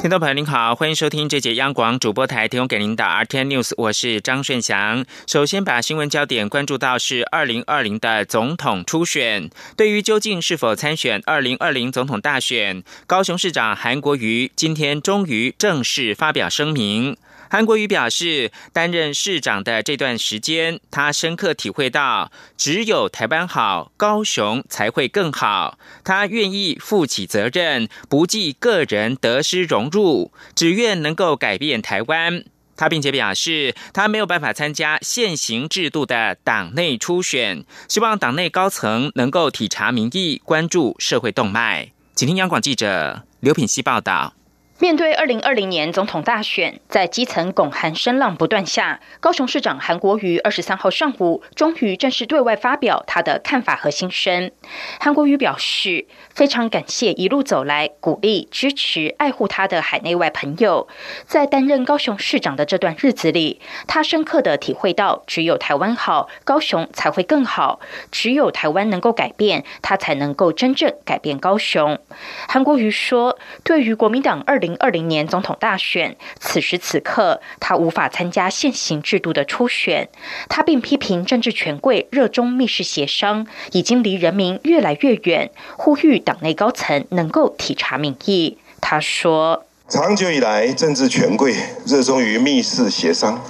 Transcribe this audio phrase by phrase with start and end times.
[0.00, 5.04] 听众朋友您好，欢迎收听这节央广主播台提供给您的 RT News，我是张顺祥。
[5.26, 9.50] 首先把新闻焦点关注到是二零二零的总统初选。
[9.76, 17.16] 对于究竟是否参选二零二零总统大选，高雄市长韩国瑜今天终于正式发表声明。
[17.50, 25.78] 韩国瑜表示，担任市长的这段时间，他深刻体会到，只有台湾好，高雄才会更好。
[26.04, 32.44] 他愿意负起责任，不计个人得失荣辱，只愿能够改变台湾。
[32.76, 41.92] 他并且表示，他没有办法参加现行制度的党内初选，希望党内高层能够体察民意，关注社会动脉。
[42.14, 44.34] 请听央广记者刘品希报道。
[44.80, 54.52] 面对二零二零年总统大选，在基层拱韩声浪不断下，高雄市长韩国瑜二十三号上午终于正式对外发表他的看法和心声。
[55.00, 60.86] 韩国瑜表示，非常感谢一路走来鼓励、支持、爱护他的海内外朋友。
[61.26, 67.80] 在担任高雄市长的这段日子里，他深刻的体会到，只有台湾好，高雄才会更好；
[68.12, 71.98] 只有台湾能够改变，他才能够真正改变高雄。
[72.46, 74.67] 韩国瑜说，对于国民党二零。
[74.68, 80.10] 零二零年总统大选，此时此刻他无法参加现行制度的初选。
[80.50, 88.58] 他并批评政治权贵热衷密室协商，已经离人民越来越远，呼吁党内高层能够体察民意。
[88.82, 91.54] 他说：“长久以来，政治权贵
[91.86, 93.42] 热衷于密室协商，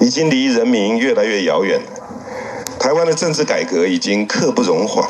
[0.00, 1.80] 已经离人民越来越遥远。
[2.80, 5.08] 台湾的政治改革已经刻不容缓，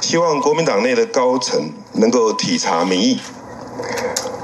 [0.00, 3.20] 希望国民党内的高层能够体察民意。”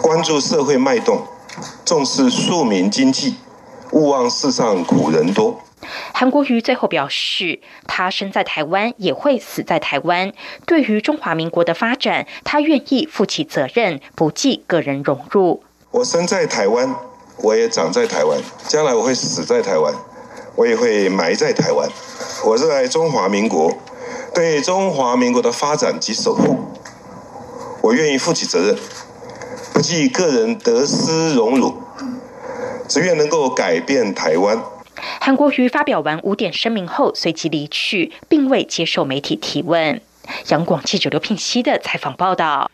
[0.09, 1.23] 关注社会脉动，
[1.85, 3.35] 重视庶民经济，
[3.91, 5.61] 勿忘世上苦人多。
[6.15, 10.33] 韩国瑜最后表示，他生在台湾，也会死在台湾。
[10.65, 15.63] 对于中华民国的发展，他愿意负起责任，不计个人荣辱。
[15.91, 16.97] 我生在台湾，
[17.43, 19.93] 我也长在台湾，将来我会死在台湾，
[20.57, 21.87] 我也会埋在台湾。
[22.47, 23.77] 我热爱中华民国，
[24.35, 26.57] 对中华民国的发展及守护，
[27.83, 28.79] 我愿意负起责任。
[29.79, 31.73] 不计个人得失荣辱，
[32.89, 34.61] 只愿能够改变台湾。
[35.21, 40.01] 韩国瑜发表完五点声明后，随即离去，并未接受媒体提问。
[40.49, 42.69] 杨广记者刘聘熙的采访报道。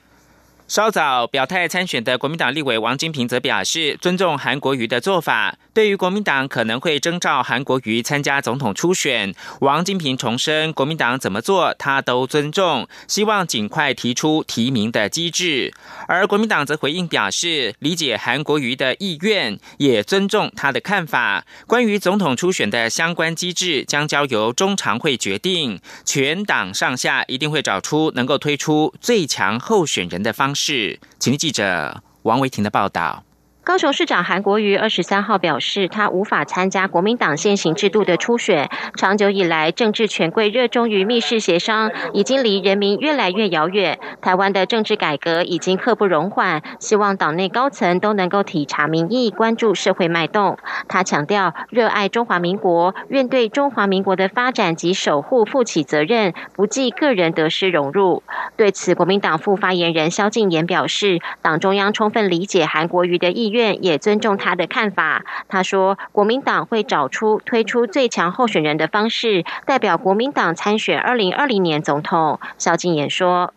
[0.66, 5.56] 稍早表态参选的国民党立委王金平则表示，尊重韩国瑜的做法。
[5.74, 15.74] 对于国民党可能会征召韩国瑜参加总统初选，王金平重申，国民党怎么做他都尊重，希望尽快提出提名的机制。
[16.08, 21.44] 而国民党则回应表示，理解韩国瑜的意愿，也尊重他的看法。
[21.66, 25.80] 关于总统初选的相关机制，将交由中常会决定。
[26.04, 31.00] 全党上下一定会找出能够推出最强候选人的方是。
[31.18, 33.23] 请听记者王维婷的报道。
[33.64, 38.68] 高雄市长韩国瑜二十三号表示，他无法参加国民党现行制度的初选。
[38.94, 43.98] 长久以来，政治权贵热衷于密室协商，已经离人民越来越遥远。
[44.20, 50.58] 台湾的政治改革已经刻不容缓，希望党内高层都能够体察民意，关注社会脉动。
[50.86, 58.22] 他强调，热爱中华民国，愿对中华民国的发展及守护负起责任，不计个人得失荣辱。
[58.58, 63.53] 对此，国民党副发言人萧敬言表示，党中央充分理解韩国瑜的意。
[63.54, 65.24] 院也尊重他的看法。
[65.48, 72.40] 他说，国民党会找出推出最强候选人的方式，代表国民党参选二零二零年总统。
[72.58, 73.54] 萧敬言说：“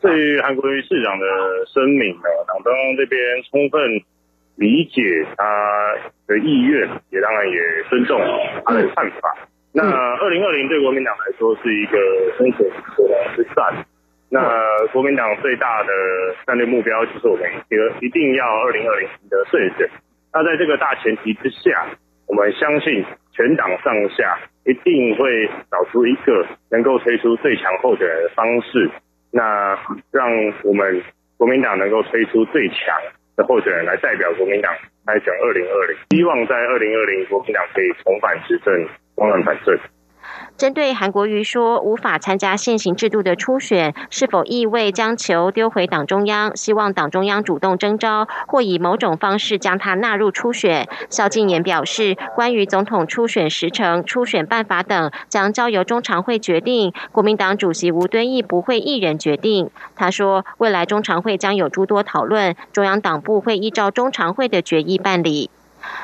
[0.00, 1.26] 对于韩国瑜市长的
[1.66, 4.00] 声明呢，党中央这边充分
[4.54, 5.44] 理解他
[6.28, 7.58] 的意愿，也当然也
[7.90, 8.20] 尊重
[8.64, 9.36] 他的看法。
[9.72, 11.98] 那二零二零对国民党来说是一个
[12.38, 12.70] 生存
[13.34, 13.84] 之战。”
[14.32, 15.92] 那国民党最大的
[16.46, 19.90] 战略目标就是我们一一定要二零二零的胜选。
[20.32, 21.84] 那在这个大前提之下，
[22.28, 28.88] 我们相信全党上下一定会找出一个能够推出最强候选人的方式，
[29.32, 29.76] 那
[30.12, 30.30] 让
[30.62, 31.02] 我们
[31.36, 32.94] 国民党能够推出最强
[33.36, 34.72] 的候选人来代表国民党
[35.06, 35.96] 来选二零二零。
[36.10, 38.72] 希望在二零二零国民党可以重返执政，
[39.16, 39.76] 光乱反正。
[40.56, 46.54] 针对韩国瑜说无法参加现行制度的初选，是否意味将球丢回党中央？
[46.54, 50.86] 希望党中央主动征召，或以某种方式将他纳入初选。
[51.08, 56.92] 萧敬言表示，关于总统初选时程、初选办法等，将交由中常会决定。
[57.10, 59.70] 国民党主席吴敦义不会一人决定。
[59.96, 65.48] 他说，未来中常会将有诸多讨论，中央党部会依照中常会的决议办理。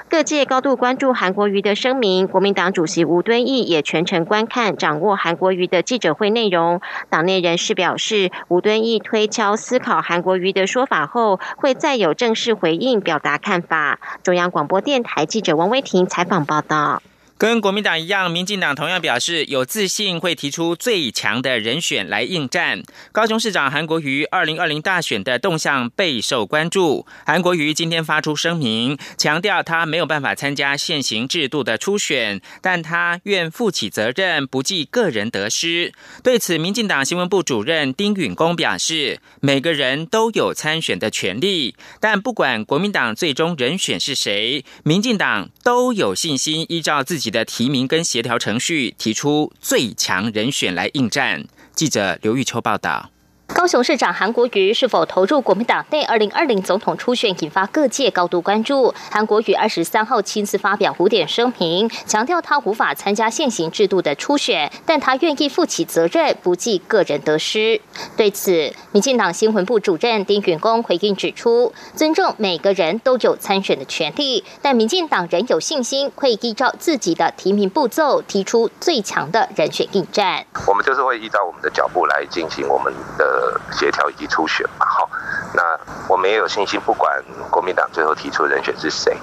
[0.08, 6.80] 各界高度关注韩国瑜的声明，国民党主席吴敦义也全程观看、掌握韩国瑜的记者会内容。
[7.10, 13.98] 党内人士表示，吴敦义推敲思考韩国瑜的说法后，会再有正式回应，表达看法。
[14.22, 17.02] 中央广播电台记者王威婷采访报道。
[17.38, 22.82] 跟国民党一样，民进党同样表示有自信会提出最强的人选来应战。
[23.12, 27.06] 高雄市长韩国瑜二零二零大选的动向备受关注。
[27.26, 35.92] 韩国瑜今天发出声明，强调他没有办法参加现行制度的初选，但他愿负起责任，不计个人得失。
[36.22, 47.25] 对此，民进党新闻部主任丁允恭表示，每个人都有参选的权利，但不管国民党最终人选是谁，民进党都有信心依照自己。
[47.30, 51.44] 的提名跟协调程序，提出最强人选来应战。
[51.74, 53.10] 记者刘玉秋报道。
[53.48, 58.92] 高雄市长韩国瑜是否投入国民党内二零二零总统初选，引发各界高度关注。
[59.10, 67.80] 韩国瑜二十三号亲自发表五点声明，强调他无法参加现行制度的初选，但他愿意负起责任，不计个人得失。
[68.16, 80.44] 对此，民进党新闻部主任丁允恭回应指出，尊重每个人都有参选的权利，但民进党仍有信心会依照自己的提名步骤，提出最强的人选应战。
[80.66, 83.35] 我们就是会依照我们的脚步来进行我们的。
[83.72, 85.08] 协调以及初选嘛，好，
[85.54, 85.62] 那
[86.08, 89.16] 我们也有信心，不管国民党最后提出人选是谁，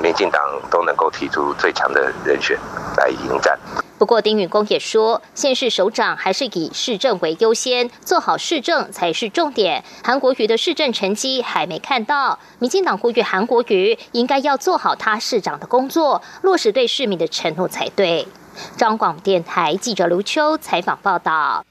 [0.00, 0.40] 民进党
[0.70, 2.58] 都能够提出最强的人选
[2.96, 3.58] 来迎战。
[3.98, 9.82] 不过，丁允恭也说，县市首长还是以市政为优先，做好市政才是重点。
[10.04, 18.28] 韩国瑜的市政成绩还没看到，民进党呼吁韩国瑜应该要做好他市长的工作，落实对市民的承诺才对。
[18.76, 21.64] 张广电台记者卢秋采访报道。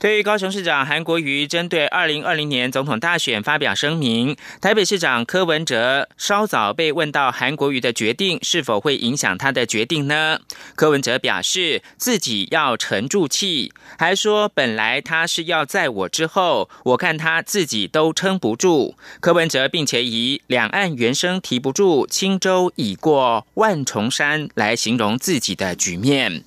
[0.00, 10.40] 对于高雄市长韩国瑜针对二零二零年总统大选发表声明，台北市长柯文哲稍早被问到韩国瑜的决定是否会影响他的决定呢？
[10.74, 18.96] 柯文哲表示自己要沉住气，还说本来他是要在我之后，我看他自己都撑不住。
[19.20, 26.42] 柯文哲并且以两岸原声提不住，轻舟已过万重山来形容自己的局面。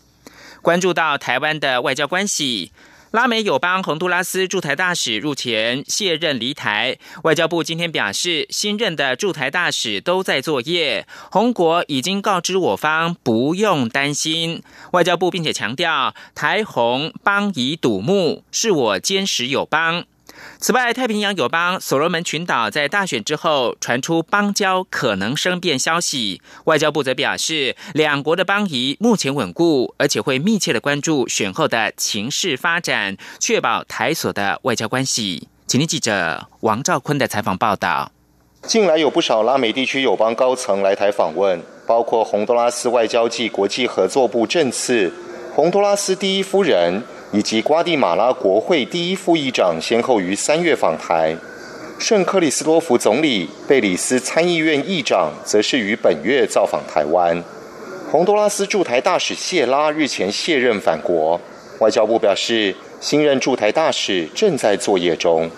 [0.64, 2.72] 关注到台湾的外交关系。
[3.14, 14.64] 拉美友邦洪都拉斯驻台大使入前卸任离台，外交部今天表示，新任的驻台大使都在作业，洪国已经告知我方不用担心。
[14.94, 20.06] 外交部并且强调，台红邦以笃睦，是我坚实友邦。
[20.60, 35.50] 此外，太平洋友邦所罗门群岛在大选之后传出邦交可能生变消息，外交部则表示，两国的邦谊目前稳固，而且会密切的关注选后的情势发展，确保台所的外交关系。
[35.68, 38.12] 请听记者王兆坤的采访报道。
[38.62, 45.12] 近来有不少拉美地区友邦高层来台访问，包括洪都拉斯外交暨国际合作部政次、
[45.54, 47.04] 洪都拉斯第一夫人。
[47.34, 51.36] 以及瓜地马拉国会第一副议长先后于三月访台，
[51.98, 57.44] 圣克里斯多夫总理、贝里斯参议院议长则是于本月造访台湾。
[58.12, 61.42] 洪都拉斯驻台大使谢拉日前卸任返国，
[61.80, 65.50] 外交部表示，新任驻台大使正在作业中。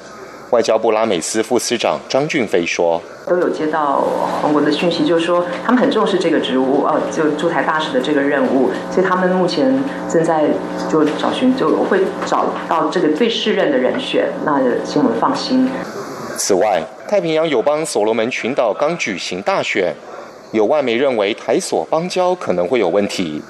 [0.52, 4.04] 外交部拉美司副司长张俊飞说：“都有接到
[4.42, 10.46] 韩国的讯息，就是说他们很重视这个职务，呃，就驻台大使的这个任务，所以他们目前正在
[10.90, 14.30] 就找寻，就会找到这个最适任的人选。
[14.46, 15.68] 那请我们放心。
[16.38, 19.94] 此外，太平洋友邦所罗门群岛刚举行大选，
[20.52, 23.42] 有外媒认为台所邦交可能会有问题。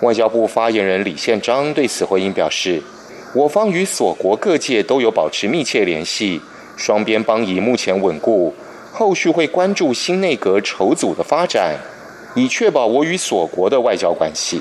[0.00, 2.82] 外交部发言人李宪章对此回应表示。”
[3.34, 6.38] 我方与所国各界都有保持密切联系，
[6.76, 8.52] 双边邦谊目前稳固，
[8.92, 11.74] 后续会关注新内阁筹组的发展，
[12.34, 14.60] 以确保我与所国的外交关系。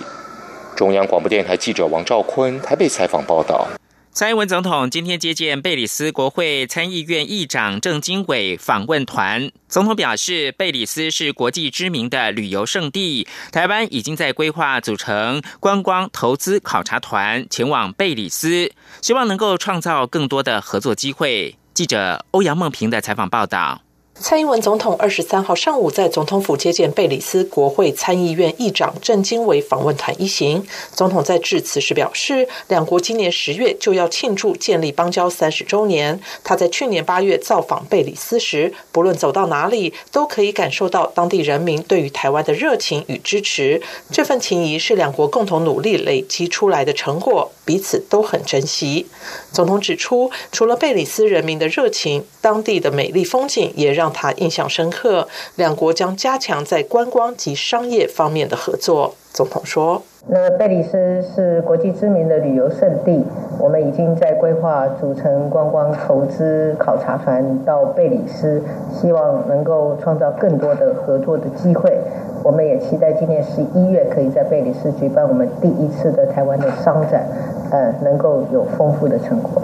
[0.74, 3.68] 中央广播电台记者王兆坤台北采访报道。
[4.14, 9.50] 蔡英文总统今天接见贝里斯国会参议院议长郑经纬访问团。
[9.70, 21.56] 总统表示，贝里斯是国际知名的旅游胜地，台湾已经在规划组成观光投资考察团前往贝里斯，希望能够创造更多的合作机会。
[21.74, 23.82] 记者欧阳梦平的采访报道。
[24.22, 30.64] 蔡英文总统二十三号上午在总统府接见贝里斯国会参议院议长郑经纬访问团一行。
[30.94, 36.20] 总统在致辞时表示，两国今年十月就要庆祝建立邦交三十周年。
[36.44, 43.82] 他在去年八月造访贝里斯时，不论走到哪里，都可以感受到当地人民对于台湾的热情与支持。
[44.12, 49.08] 这份情谊是两国共同努力累积出来的成果，彼此都很珍惜。
[49.52, 59.16] 总统指出，除了贝里斯人民的热情，当地的美丽风景也让他印象深刻，两国将加强在观光及商业方面的合作。
[59.34, 63.26] 总统说：“那贝里斯是国际知名的旅游胜地，
[63.58, 68.62] 我们已经在规划组成观光投资考察团到贝里斯，
[68.92, 71.98] 希望能够创造更多的合作的机会。
[72.44, 77.26] 我们也期待今年十一月可以在贝里斯举办我们第一次的台湾的商展，
[77.72, 79.62] 呃，能够有丰富的成果。”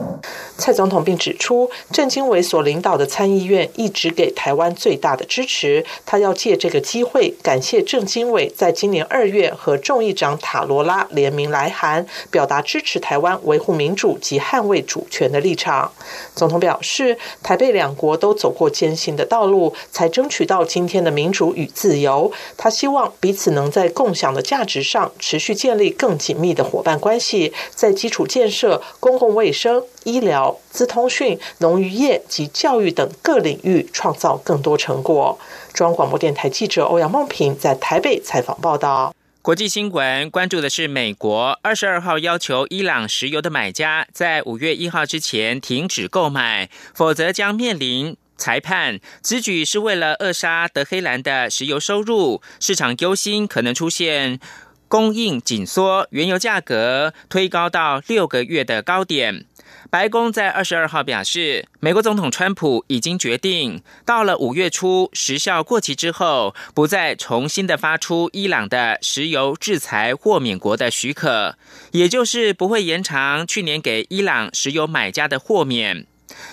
[0.68, 5.86] 蔡总统并指出，郑经纬所领导的参议院一直给台湾最大的支持。
[6.06, 15.90] 他要借这个机会感谢郑经纬在今年二月和众议长塔罗拉联名来函，表达支持台湾维护民主及捍卫主权的立场。
[16.36, 22.30] 总统表示，台北两国都走过艰辛的道路，才争取到今天的民主与自由。
[22.58, 29.82] 他希望彼此能在共享的价值上持续建立更紧密的伙伴关系，在基础建设、公共卫生。
[30.08, 35.38] 医疗、资通讯、农渔业及教育等各领域创造更多成果。
[35.74, 39.14] 中央广播电台记者欧阳梦平在台北采访报道。
[39.42, 49.00] 国际新闻关注的是，美国二十二号要求伊朗石油的买家在五月一号之前停止购买，否则将面临裁判。
[49.22, 52.42] 此举是为了扼杀德黑兰的石油收入。
[52.62, 54.40] 市场忧心可能出现
[54.88, 59.46] 供应紧缩，原油价格推高到六个月的高点。
[59.90, 71.58] 白宫在二十二号表示，美国总统川普已经决定，到了五月初时效过期之后，不再重新的发出伊朗的石油制裁豁免国的许可，
[71.92, 76.06] 也就是不会延长去年给伊朗石油买家的豁免。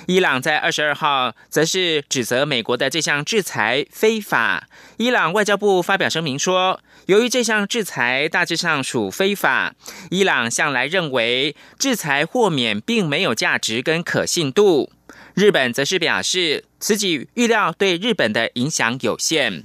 [0.06, 4.68] 伊朗在二十二号则是指责美国的这项制裁非法。
[4.98, 9.74] 伊朗外交部发表声明说，由于这项制裁大致上属非法，
[10.10, 14.90] 伊朗向来认为制裁豁免并没有价值跟可信度。
[15.34, 19.64] 日本则是表示，此举预料对日本的影响有限。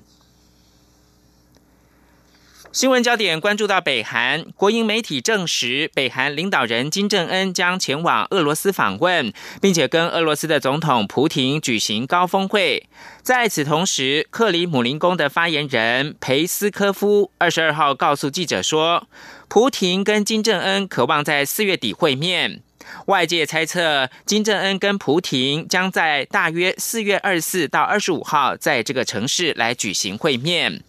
[2.79, 12.87] 新闻焦点关注到北韩，国营媒体证实，北韩领导人金正恩将前往俄罗斯访问，并且跟俄罗斯的总统普廷举行高峰会。
[13.21, 19.09] 在此同时，克里姆林宫的发言人裴斯科夫二十二号告诉记者说，
[19.49, 22.61] 普廷跟金正恩渴望在四月底会面。
[23.07, 30.81] 外界猜测，金正恩跟普廷将在大约四月二十四到二十五号在这个城市来举行会面。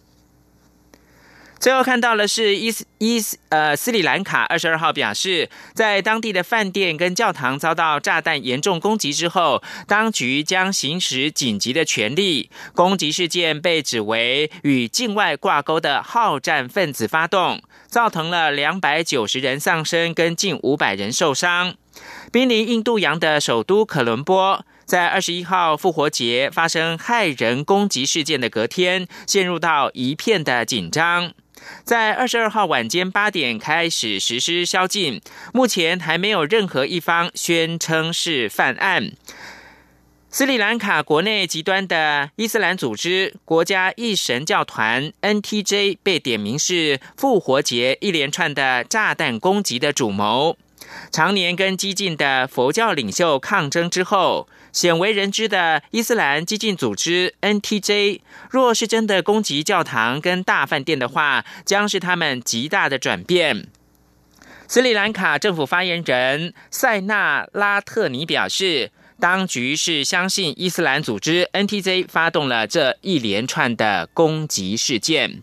[1.61, 12.49] 最后看到的是伊斯伊斯呃斯里兰卡二十二号表示，在当地的饭店跟教堂遭到炸弹严重攻击之后，当局将行使紧急的权利。
[12.73, 21.75] 攻击事件被指为与境外挂钩的好战分子发动，造成了两百九十人丧生跟近五百人受伤。
[22.31, 31.33] 濒临印度洋的首都可伦坡，在二十一号复活节发生骇人攻击事件的隔天，陷入到一片的紧张。
[31.83, 35.21] 在二十二号晚间八点开始实施宵禁，
[35.53, 39.11] 目前还没有任何一方宣称是犯案。
[40.29, 50.57] 斯里兰卡国内极端的伊斯兰组织国家一神教团 NTJ 被点名是复活节一连串的炸弹攻击的主谋。
[51.11, 54.47] 常年跟激进的佛教领袖抗争之后。
[54.71, 63.67] 鲜为人知的伊斯兰激进组织 NTJ，若是真的攻击教堂跟大饭店的话，将是他们极大的转变。
[64.69, 75.41] 斯里兰卡政府发言人塞纳拉特尼表示，当局是相信伊斯兰组织 NTJ 发动了这一连串的攻击事件。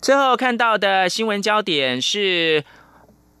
[0.00, 2.62] 最后看到的新闻焦点是。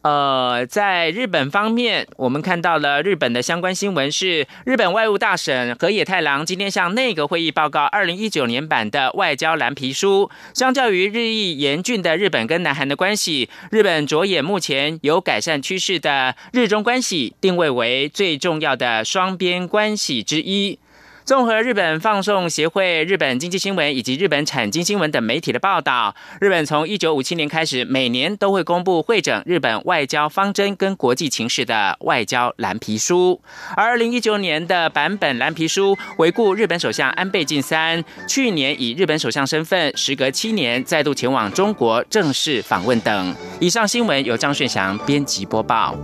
[0.06, 10.30] 呃，在日本方面，我们看到了日本的相关新闻是，日本外务大臣河野太郎今天向内阁会议报告二零一九年版的外交蓝皮书。
[10.54, 20.78] 相较于日益严峻的日本跟南韩的关系，日本着眼目前有改善趋势的日中关系，定位为最重要的双边关系之一。
[21.26, 33.40] 综合日本放送协会、日本经济新闻以及日本产经新闻等媒体的报道，日本从一九五七年开始，每年都会公布会诊日本外交方针跟国际情势的外交蓝皮书。
[33.76, 43.34] 而二零一九年的版本蓝皮书回顾日本首相安倍晋三去年以日本首相身份，时隔七年再度前往中国正式访问等。
[43.58, 45.96] 以上新闻由张顺祥编辑播报。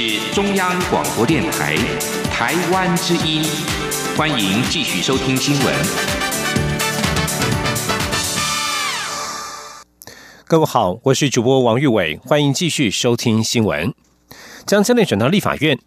[0.00, 1.76] 是中央广播电台
[2.32, 3.44] 台湾之音，
[4.16, 5.74] 欢迎继续收听新闻。
[10.46, 13.92] 各位好，我是主播王玉伟，欢迎继续收听新闻。
[14.64, 15.78] 将焦点转到立法院。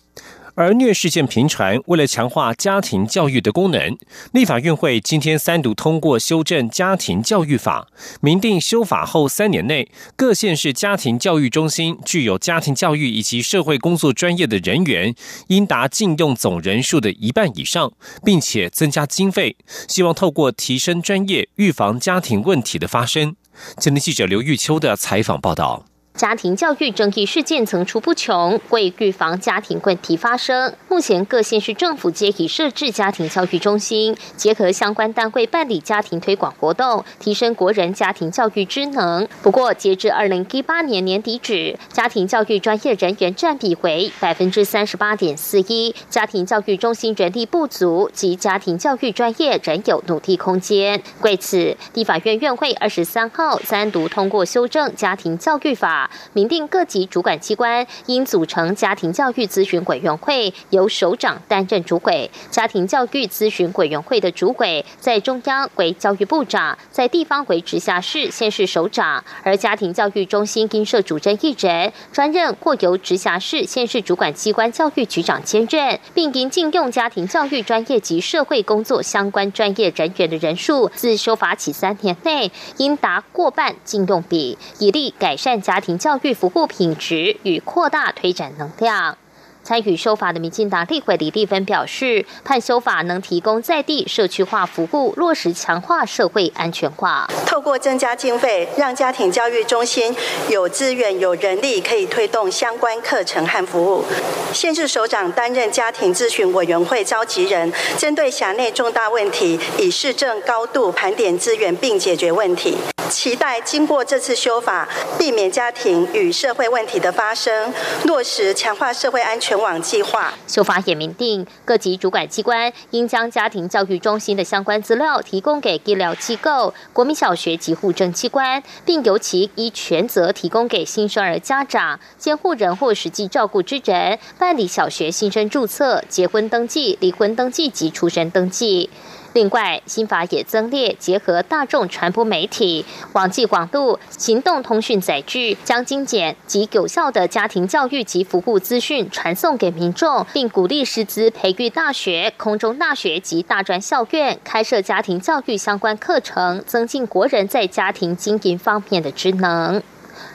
[0.55, 3.97] 儿虐事件频传，为了强化家庭教育的功能，
[4.33, 7.87] 立法院会今天三读通过修正家庭教育法，
[8.21, 15.15] 明定修法后三年内，各县市家庭教育中心具有家庭教育以及社会工作专业的人员，
[15.47, 17.91] 应达禁用总人数的一半以上，
[18.23, 19.55] 并且增加经费，
[19.87, 23.35] 希望透过提升专业，预防家庭问题的发生。
[23.77, 25.85] 今天记者刘玉秋的采访报道。
[26.15, 39.27] 家庭教育争议事件层出不穷，为预防家庭问题发生，目前各县市政府皆已设置家庭教育中心，结合相关单位办理家庭推广活动，提升国人家庭教育知能。
[39.41, 51.01] 不过，截至二零一八年年底止，家庭教育专业人员占比为百分之三十八点四一，家庭教育中心人力不足及家庭教育专业仍有努力空间。
[51.21, 56.02] 为此，立法院院会二十三号三读通过修正家庭教育法。
[56.33, 62.29] 明定各级主管机关应组成家庭教育咨询委员会，由首长担任主委。
[62.49, 69.23] 家庭教育咨询委员会的主委在中央为教育部长，在地方为直辖市、县市首长。
[69.43, 85.92] 而家庭教育中心应设主任一人，专任或由直辖市、县市主管机关教育局长兼任，并应禁用家庭教育专业及社会工作相关专业人员的人数，自修法起三年内应达过半禁用比，以利改善家庭。
[85.97, 89.17] 教育服务品质与扩大推展能量。
[89.65, 97.29] 参与修法的民进党立委李立芬表示，判修法能提供在地社区化服务，落实强化社会安全化。
[97.45, 100.13] 透过增加经费，让家庭教育中心
[100.49, 104.03] 有资源、有人力，可以推动相关课程和服务。
[104.51, 112.75] 县市首长担任家庭咨询委员会召集人，针对辖内重大问题，以市政高度盘点资源，并解决问题。
[113.09, 114.87] 期待经过这次修法，
[115.17, 117.73] 避免家庭与社会问题的发生，
[118.05, 120.33] 落实强化社会安全网计划。
[120.47, 138.89] 修法也明定，各级主管机关应将家庭教育中心的相关资料提供给医疗机构、国民小学及户政机关，并由其依权责提供给新生儿家长、监护人或实际照顾之人，办理小学新生注册、结婚登记、离婚登记及出生登记。
[139.33, 159.81] 另外，新法也增列结合大众传播媒体、网际网路、行动通讯载具，将精简及有效的家庭教育及服务资讯传送给民众，并鼓励师资培育大学、空中大学及大专校院开设家庭教育相关课程，增进国人在家庭经营方面的职能。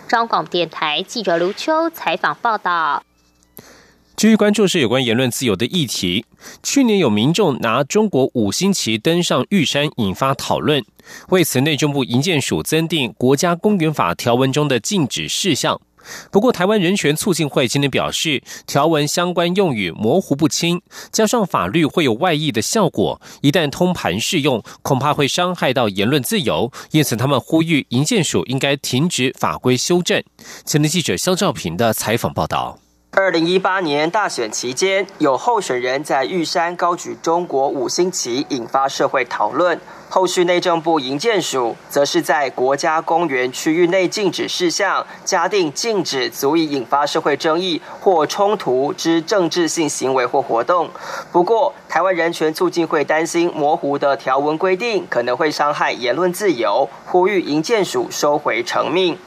[0.09, 3.03] 中广电台记者刘秋采访报道。
[4.18, 6.24] 继续关注是有关言论自由的议题。
[6.61, 10.85] 去年有民众拿中国五星旗登上玉山，引发讨论。
[11.28, 15.81] 为此，内政部营建署增订国家公园法条文中的禁止事项。
[16.33, 26.72] 不过，台湾人权促进会今天表示，条文相关用语模糊不清，加上法律会有外溢的效果，一旦通盘适用，恐怕会伤害到言论自由。
[26.90, 30.20] 因此，他们呼吁营建署应该停止法规修正。
[30.64, 32.81] 前天记者肖兆平的采访报道。
[33.11, 39.81] 二零一八年大选期间，有候选人在玉山高举中国五星旗，引发社会讨论。
[40.11, 50.88] 后续内政部营建署则是在国家公园区域内禁止事项加定禁止足以引发社会争议或冲突之政治性行为或活动。
[51.33, 59.18] 不过，台湾人权促进会担心模糊的条文规定可能会伤害言论自由，呼吁营建署收回成命。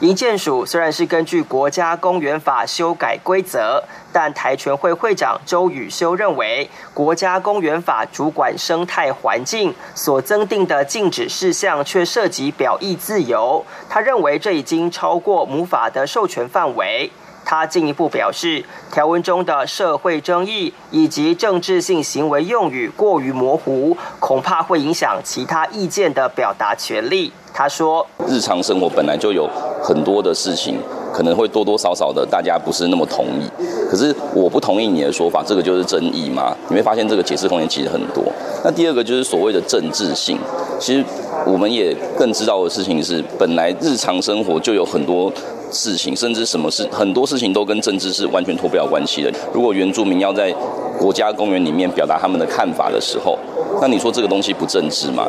[0.00, 17.10] 营建署虽然是根据国家公园法修改规则，但台全会会长周宇修认为，国家公园法主管生态环境所增定的禁止事项却涉及表意自由，他认为这已经超过母法的授权范围。
[17.50, 27.32] 他进一步表示，条文中的社会争议以及政治性行为用语过于模糊，恐怕会影响其他意见的表达权利。
[27.52, 29.50] 他说：“日常生活本来就有
[29.82, 30.78] 很多的事情，
[31.12, 33.50] 可能会多多少少的大家不是那么同意。
[33.90, 36.56] 可是我不同意你的说法，这个就是争议吗？
[36.68, 38.22] 你会发现这个解释空间其实很多。
[38.62, 40.38] 那第二个就是所谓的政治性，
[40.78, 41.04] 其实
[41.44, 45.32] 我们也更知道的事情是，本来日常生活就有很多。”
[45.70, 49.32] 事情，甚至什么事，很多事情都跟政治是完全脱不了关系的。
[49.52, 50.52] 如果原住民要在
[50.98, 53.38] 国家公园里面表达他们的看法的时候，
[53.80, 55.26] 那你说这个东西不政治吗？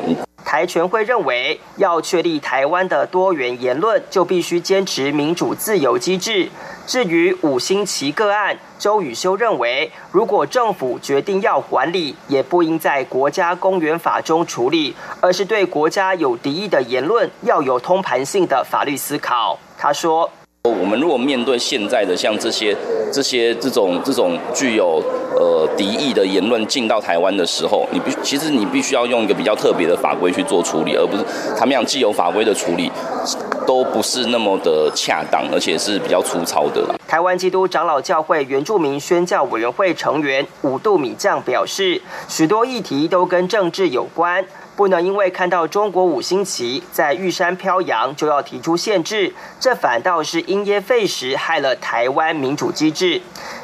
[0.51, 6.49] 台全会认为，要确立台湾的多元言论，就必须坚持民主自由机制。
[6.85, 19.57] 至于五星旗个案，周宇修认为，如果政府决定要管理，也不应在国家公园法中处理，而是对国家有敌意的言论要有通盘性的法律思考。
[19.77, 20.29] 他说
[20.63, 22.75] ：“我们如果面对现在的像这些、
[23.11, 25.01] 这些这种、这种具有
[25.35, 31.23] 呃敌意的言论进到台湾的时候，你必其实你必须要用一个比较特别的法规去做处理，而不是
[31.57, 32.91] 他们讲既有法规的处理
[33.65, 44.45] 都不是那么的恰当，而且是比较粗糙的。”台湾基督长老教会原住民宣教委员会成员五度米将表示，许多议题都跟政治有关。
[44.81, 53.21] 不能因为看到中国五星旗在玉山飘扬，就要提出限制，这反倒是因噎废食，害了台湾民主机制。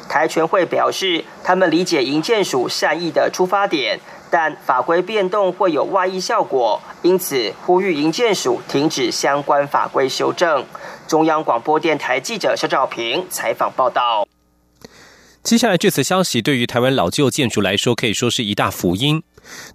[0.08, 3.98] 台全会表示，他们理解营建署善意的出发点，
[4.30, 10.64] 但法规变动会有外溢效果，因此呼吁营建署停止相关法规修正。
[11.08, 14.24] 中央广播电台记者肖兆平采访报道。
[15.42, 19.24] 接下来这次消息对于台湾老旧建筑来说，可以说是一大福音。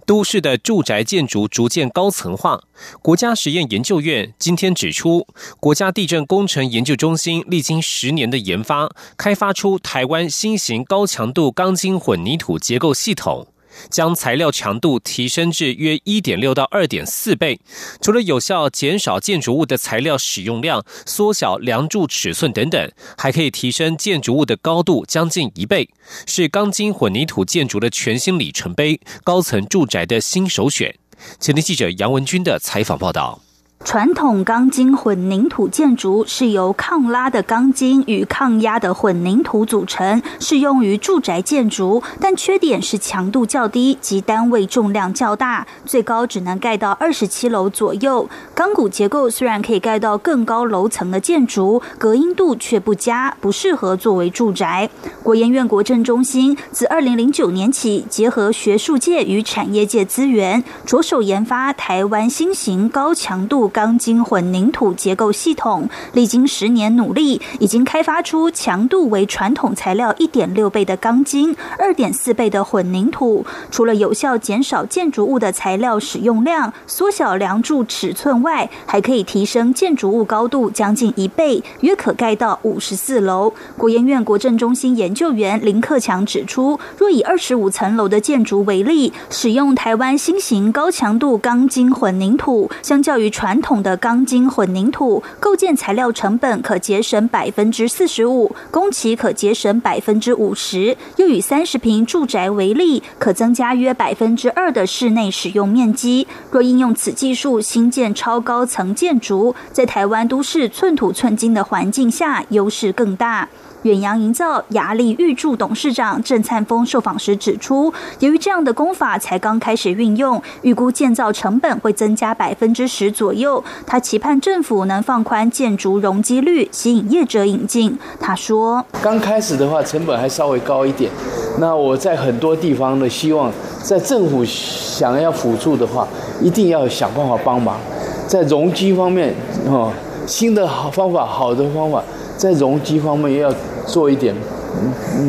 [0.06, 2.60] 都市的住宅建筑逐渐高层化。
[3.02, 5.26] 国家实验研究院今天指出，
[5.60, 13.46] 国家地震工程研究中心历经十年的研发，开发出台湾新型高强度钢筋混凝土结构系统。
[13.90, 17.60] 将材料强度提升至约一点六到二点四倍，
[18.00, 25.88] 除了有效减少建筑物的材料使用量、缩小梁柱尺寸等等，还可以提升建筑物的高度将近一倍，
[26.26, 30.94] 是钢筋混凝土建筑的全新里程碑，高层住宅的新首选。
[31.38, 33.43] 前天记者杨文军的采访报道。
[33.84, 42.02] 传统钢筋混凝土建筑是由抗拉的钢筋与抗压的混凝土组成，适用于住宅建筑。
[42.18, 48.26] 但缺点是强度较低及单位重量较大，最高只能盖到二十七楼左右。
[48.54, 54.88] 钢骨结构虽然可以盖到更高楼层的建筑，隔音度却不佳，不适合作为住宅。
[55.22, 63.70] 国研院国政中心自二零零九年起，结合学术界与产业界资源，着手研发台湾新型高强度。
[63.74, 73.44] 钢筋混凝土结构系统历经十年努力，已经开发出强度为传统材料一点六倍的钢筋、二点四倍的混凝土。
[73.72, 83.52] 除了有效减少建筑物的材料使用量、缩小梁柱尺寸外，还可以提升建筑物高度将近一倍，约可盖到五十四楼。
[83.76, 100.94] 国研院国政中心研究员林克强指出，若以二十五层楼的建筑为例，使用台湾新型高强度钢筋混凝土，相较于传统的钢筋混凝土构建材料成本可节省百分之四十五，工期可节省百分之五十。
[101.16, 106.26] 又以三十平住宅为例，可增加约百分之二的室内使用面积。
[106.50, 113.48] 若应用此技术新建超高层建筑，在台湾都市寸土寸金的环境下，优势更大。
[113.84, 123.62] 远洋营造雅力预祝董事长郑灿峰受访时指出，由于这样的工法才刚开始运用，预估建造成本会增加百分之十左右。
[123.86, 127.98] 他期盼政府能放宽建筑容积率，吸引业者引进。
[128.18, 131.10] 他说：“刚开始的话，成本还稍微高一点。
[131.58, 136.08] 那我在很多地方呢，希望在政府想要辅助的话，
[136.40, 137.78] 一定要想办法帮忙。
[138.26, 139.34] 在容积方面，
[139.66, 139.92] 哦，
[140.26, 142.02] 新的好方法，好的方法，
[142.36, 143.52] 在容积方面要。”
[143.86, 144.34] 做一点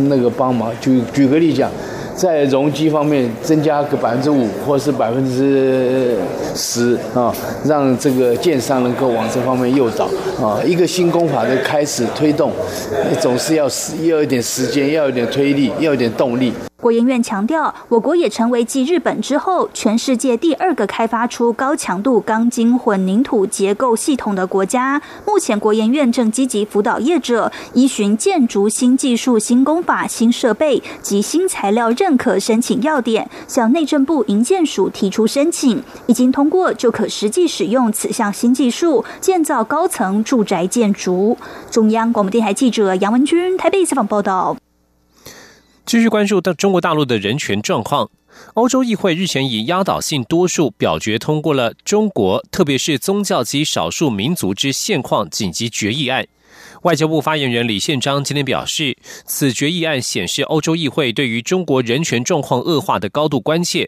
[0.07, 1.69] 那个帮忙，举举个例讲，
[2.15, 6.15] 在容积方面增加个百分之五或是百分之
[6.55, 10.05] 十啊，让这个建商能够往这方面诱导
[10.41, 10.57] 啊。
[10.65, 12.49] 一个新工法的开始推动，
[13.19, 16.53] 总是要时要一点时间，要一点推力，要一点动力。
[16.77, 25.01] 国研院强调，我国也成为继日本之后，全世界第二个开发出高强度钢筋混凝土结构系统的国家。
[25.25, 41.38] 目前，国研院正积极辅导业者依循建筑新技术、新工法、新设备及新材料认可申请要点，向内政部营建署提出申请，已经通过就可实际使用此项新技术建造高层住宅建筑。
[41.71, 44.57] 中央广播电台记者杨文君台北采访报道。
[45.86, 48.10] 继续关注到中国大陆的人权状况。
[48.56, 56.28] 欧洲议会日前以压倒性多数表决通过了中国，特别是宗教及少数民族之现况紧急决议案。
[56.82, 63.88] 外交部发言人李宪章今天表示，此决议案显示欧洲议会对于中国人权状况恶化的高度关切。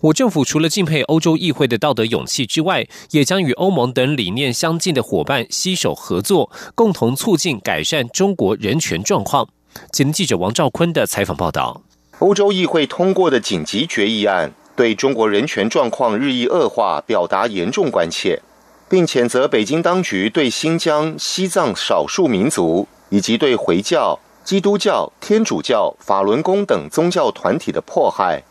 [0.00, 9.46] 我政府除了敬佩欧洲议会的道德勇气之外，也将与欧盟等理念相近的伙伴携手合作，共同促进改善中国人权状况。
[9.92, 11.82] 请记者王兆坤的采访报道：
[12.20, 18.40] 欧洲议会通过的紧急决议案，对中国人权状况日益恶化表达严重关切，
[18.88, 28.42] 并谴责北京当局对新疆、西藏少数民族以及对回教、基督教、天主教、法轮功等宗教团体的迫害。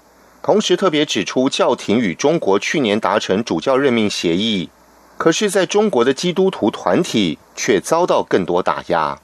[0.42, 4.70] 同时，特别指出教廷与中国去年达成主教任命协议，
[5.18, 9.18] 可是在中国的基督徒团体却遭到更多打压。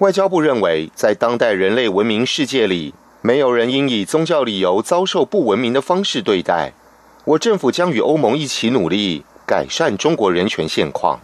[0.00, 6.72] 外交部认为，在当代人类文明世界里，没有人应以宗教理由遭受不文明的方式对待。
[7.26, 11.20] 我政府将与欧盟一起努力改善中国人权现况。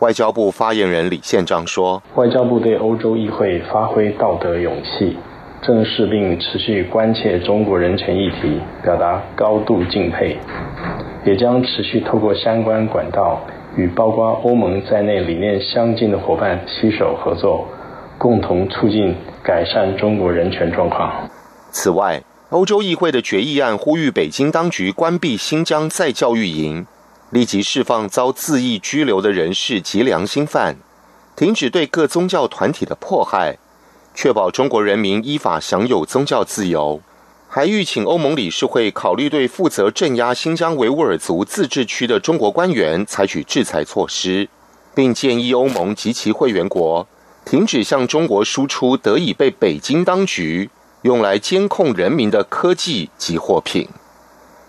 [0.00, 5.16] 外交部发言人李宪章说：“外交部对欧洲议会发挥道德勇气，
[5.62, 10.36] 正视并持续关切中国人权议题，表达高度敬佩，
[11.24, 13.40] 也将持续透过相关管道
[13.74, 17.66] 与包括欧盟在内理念相近的伙伴携手合作。”
[18.22, 21.28] 共同促进改善中国人权状况。
[21.72, 26.86] 此外，欧洲议会的决议案呼吁北京当局关闭新疆再教育营，
[27.30, 30.76] 立即释放遭自缢拘留的人士及良心犯，
[31.34, 33.58] 停止对各宗教团体的迫害，
[34.14, 37.00] 确保中国人民依法享有宗教自由。
[37.48, 44.48] 还吁请欧盟理事会考虑对负责镇压新疆维吾尔族自治区的中国官员采取制裁措施，
[44.94, 47.08] 并建议欧盟及其会员国。
[47.44, 50.70] 停止向中国输出得以被北京当局
[51.02, 53.88] 用来监控人民的科技及货品。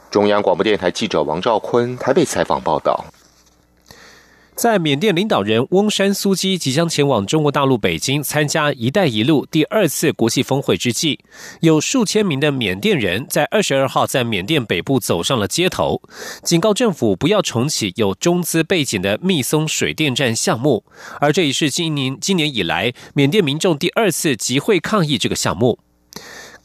[0.10, 3.06] 中央广播电台记者王兆坤台北采访报道。
[4.56, 11.20] 在缅甸领导人翁山苏基即将前往中国大陆北京参加“一带一路”第二次国际峰会之际，
[11.62, 16.02] 有数千名的缅甸人在二十二号在缅甸北部走上了街头，
[16.44, 20.86] 警告政府不要重启有中资背景的密松水电站项目。
[21.20, 25.80] 而这也是今年今年以来缅甸民众第二次集会抗议这个项目。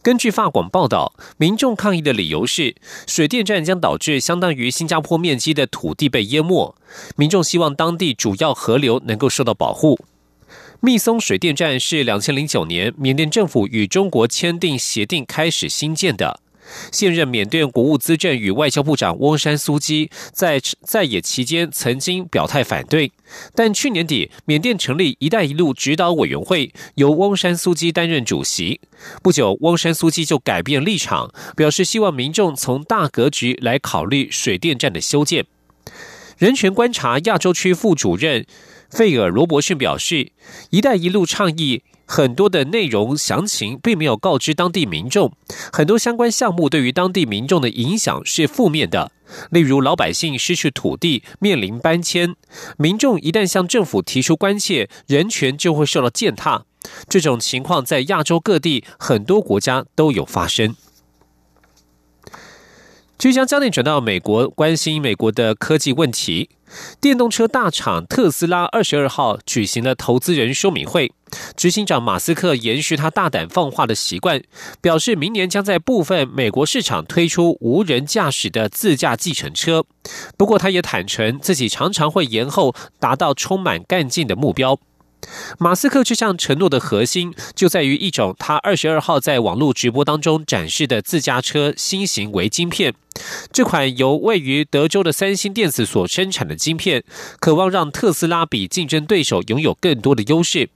[0.08, 2.74] 根据法广报道，民众抗议的理由是
[3.06, 6.74] 水电站将导致相当于新加坡面积的土地被淹没，
[7.16, 9.98] 民众希望当地主要河流能够受到保护。
[10.80, 16.40] 密松水电站是两千零九年缅甸政府与中国签订协定开始兴建的。
[16.92, 23.12] 现任缅甸国务资政与外交部长翁山苏基在在野期间曾经表态反对，
[23.54, 28.80] 但去年底缅甸成立“一带一路”指导委员会，由翁山苏基担任主席。
[29.22, 35.46] 不久，翁山苏基就改变立场，表示希望民众从大格局来考虑水电站的修建。
[36.36, 38.46] 人权观察亚洲区副主任
[38.90, 40.32] 费尔罗伯逊表示
[40.70, 41.82] ，“一带一路”倡议。
[42.08, 45.30] 很多的内容详情并没有告知当地民众，
[45.70, 49.12] 很多相关项目对于当地民众的影响是负面的。
[49.50, 52.32] 例如，老百姓失去土地，面临搬迁；
[52.78, 56.64] 民众一旦向政府提出关切，人权就会受到践踏。
[57.10, 60.74] 这种情况在亚洲各地很多国家都有发生。
[63.18, 66.50] 就将焦点转到美国，关心美国的科技问题。
[67.00, 71.10] 电动车大厂特斯拉二十二号举行了投资人说明会，
[71.56, 74.40] 执行长马斯克延续他大胆放话的习惯，
[74.80, 79.84] 表示明年将在部分美国市场推出无人驾驶的自驾计程车。
[80.36, 84.78] 不过，他也坦诚自己常常会延后达到充满干劲的目标。
[85.58, 92.94] 马斯克这项承诺的核心就在于一种他二十二号在网络直播当中展示的自家车新型微晶片。
[93.52, 97.02] 这款由位于德州的三星电子所生产的晶片，
[97.40, 100.70] 渴望让特斯拉比竞争对手拥有更多的优势。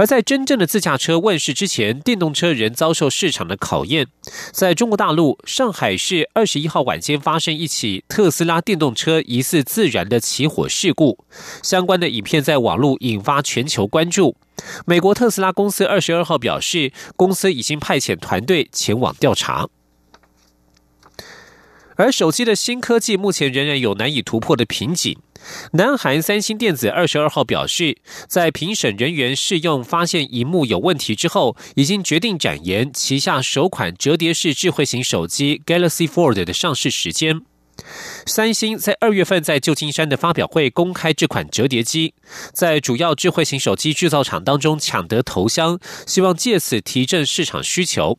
[0.00, 4.06] 而在真正的自驾车问世之前，电动车仍遭受市场的考验。
[4.50, 11.22] 在中国大陆，上海市二十一号晚间发生一起特斯拉电动车疑似自燃的起火事故，
[11.62, 14.34] 相关的影片在网络引发全球关注。
[14.86, 19.68] 美国特斯拉公司二十二号表示，公司已经派遣团队前往调查。
[22.00, 25.18] 而手机的新科技目前仍然有难以突破的瓶颈。
[25.72, 37.42] 南韩三星电子二十二号表示，在评审人员试用发现荧幕有问题之后，已经决定展延旗下首款折叠式智慧型手机 Galaxy Fold 的上市时间。
[38.26, 42.14] 三星在二月份在旧金山的发表会公开这款折叠机，
[42.52, 48.18] 在主要智慧型手机制造厂当中抢得头香，希望借此提振市场需求。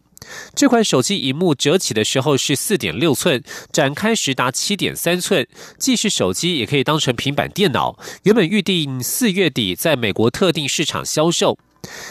[0.53, 5.47] 这款手机荧幕折起的时候是四点六寸，展开时达七点三寸，
[5.79, 7.97] 既是手机也可以当成平板电脑。
[8.23, 11.57] 原本预定四月底在美国特定市场销售，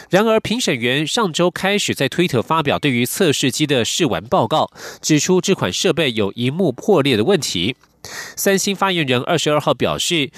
[0.08, 7.76] 然而评审员上周开始在推特发表对于测试机的试玩报告，指出这款设备有荧幕破裂的问题。
[8.34, 10.30] 三星发言人二十二号表示，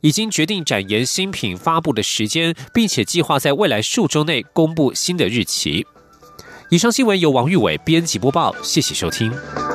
[0.00, 5.86] 已经决定展延新品发布的时间，并且计划在未来数周内公布新的日期。
[6.70, 9.32] 以上新闻由王玉伟编辑播报，谢谢收听。